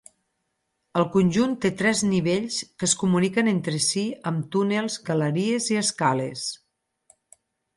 El 1.01 1.03
conjunt 1.15 1.51
té 1.65 1.69
tres 1.81 2.01
nivells 2.13 2.57
que 2.83 2.89
es 2.91 2.95
comuniquen 3.03 3.51
entre 3.53 3.77
si 3.89 4.07
amb 4.31 4.49
túnels, 4.57 4.97
galeries 5.11 5.69
i 5.77 5.79
escales. 5.83 6.49